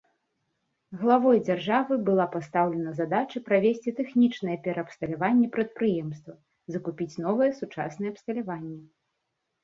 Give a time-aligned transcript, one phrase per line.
[1.01, 6.33] Главой дзяржавы была пастаўлена задача правесці тэхнічнае пераабсталяванне прадпрыемства,
[6.77, 8.81] закупіць новае сучаснае абсталяванне.